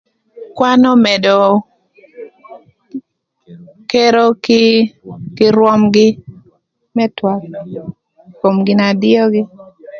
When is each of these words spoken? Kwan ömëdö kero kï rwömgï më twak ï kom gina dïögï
Kwan 0.55 0.81
ömëdö 0.93 1.35
kero 3.89 4.25
kï 5.35 5.47
rwömgï 5.55 6.07
më 6.95 7.05
twak 7.17 7.41
ï 7.47 7.79
kom 8.39 8.55
gina 8.65 8.87
dïögï 9.01 9.41